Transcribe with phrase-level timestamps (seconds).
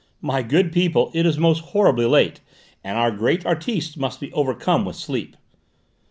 [0.23, 2.39] "My good people, it is most horribly late!
[2.83, 5.37] And our great artiste must be overcome with sleep!"